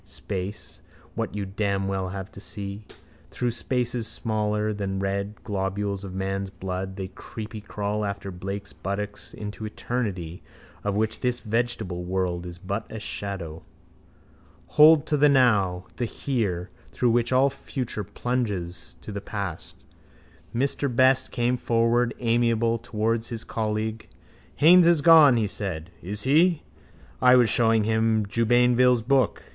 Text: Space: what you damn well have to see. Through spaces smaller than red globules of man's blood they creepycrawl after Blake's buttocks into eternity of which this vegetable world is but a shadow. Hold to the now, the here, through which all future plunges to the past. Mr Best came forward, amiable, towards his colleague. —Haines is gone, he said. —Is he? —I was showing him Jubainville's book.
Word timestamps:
Space: 0.03 0.81
what 1.13 1.35
you 1.35 1.45
damn 1.45 1.87
well 1.87 2.09
have 2.09 2.31
to 2.31 2.41
see. 2.41 2.85
Through 3.29 3.51
spaces 3.51 4.07
smaller 4.07 4.73
than 4.73 4.97
red 4.97 5.35
globules 5.43 6.03
of 6.03 6.15
man's 6.15 6.49
blood 6.49 6.95
they 6.95 7.09
creepycrawl 7.09 8.03
after 8.03 8.31
Blake's 8.31 8.73
buttocks 8.73 9.31
into 9.31 9.63
eternity 9.63 10.41
of 10.83 10.95
which 10.95 11.19
this 11.19 11.41
vegetable 11.41 12.03
world 12.03 12.47
is 12.47 12.57
but 12.57 12.91
a 12.91 12.99
shadow. 12.99 13.61
Hold 14.69 15.05
to 15.05 15.17
the 15.17 15.29
now, 15.29 15.85
the 15.97 16.05
here, 16.05 16.71
through 16.91 17.11
which 17.11 17.31
all 17.31 17.51
future 17.51 18.03
plunges 18.03 18.95
to 19.01 19.11
the 19.11 19.21
past. 19.21 19.83
Mr 20.51 20.89
Best 20.89 21.31
came 21.31 21.57
forward, 21.57 22.15
amiable, 22.17 22.79
towards 22.79 23.27
his 23.27 23.43
colleague. 23.43 24.07
—Haines 24.55 24.87
is 24.87 25.01
gone, 25.03 25.37
he 25.37 25.45
said. 25.45 25.91
—Is 26.01 26.23
he? 26.23 26.63
—I 27.21 27.35
was 27.35 27.51
showing 27.51 27.83
him 27.83 28.25
Jubainville's 28.25 29.03
book. 29.03 29.43